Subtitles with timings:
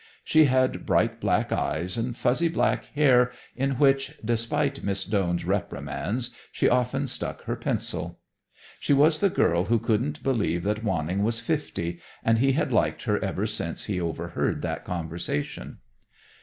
[0.23, 6.31] She had bright black eyes and fuzzy black hair in which, despite Miss Doane's reprimands,
[6.51, 8.17] she often stuck her pencil.
[8.79, 13.03] She was the girl who couldn't believe that Wanning was fifty, and he had liked
[13.03, 15.77] her ever since he overheard that conversation.